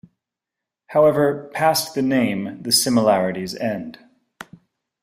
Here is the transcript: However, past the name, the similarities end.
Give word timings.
However, 0.87 1.51
past 1.53 1.93
the 1.93 2.01
name, 2.01 2.63
the 2.63 2.71
similarities 2.71 3.53
end. 3.55 3.99